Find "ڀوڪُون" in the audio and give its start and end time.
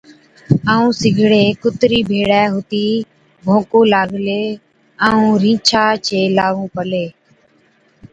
3.45-3.83